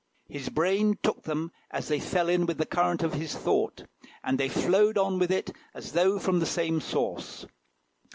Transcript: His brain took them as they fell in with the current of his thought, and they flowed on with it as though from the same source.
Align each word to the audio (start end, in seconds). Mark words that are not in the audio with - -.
His 0.27 0.49
brain 0.49 0.97
took 1.03 1.21
them 1.25 1.51
as 1.69 1.87
they 1.87 1.99
fell 1.99 2.27
in 2.27 2.47
with 2.47 2.57
the 2.57 2.65
current 2.65 3.03
of 3.03 3.13
his 3.13 3.35
thought, 3.35 3.85
and 4.23 4.39
they 4.39 4.49
flowed 4.49 4.97
on 4.97 5.19
with 5.19 5.29
it 5.29 5.51
as 5.75 5.91
though 5.91 6.17
from 6.17 6.39
the 6.39 6.47
same 6.47 6.81
source. 6.81 7.45